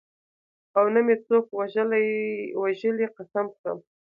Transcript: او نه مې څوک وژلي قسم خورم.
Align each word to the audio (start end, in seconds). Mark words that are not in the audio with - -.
او 0.77 0.85
نه 0.93 1.01
مې 1.05 1.15
څوک 1.27 1.45
وژلي 2.61 3.05
قسم 3.17 3.45
خورم. 3.55 3.79